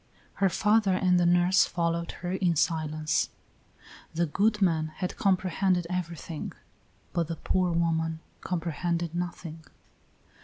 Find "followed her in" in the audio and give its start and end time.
1.65-2.55